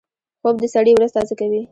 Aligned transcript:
خوب 0.41 0.55
د 0.59 0.63
سړي 0.73 0.91
ورځ 0.95 1.11
تازه 1.15 1.33
کوي 1.39 1.61